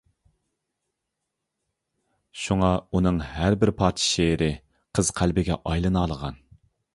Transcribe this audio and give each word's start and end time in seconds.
شۇڭا 2.43 2.69
ئۇنىڭ 2.95 3.19
ھەربىر 3.33 3.73
پارچە 3.83 4.07
شېئىرى 4.13 4.49
قىز 4.97 5.13
قەلبىگە 5.21 5.61
ئايلىنالىغان. 5.73 6.43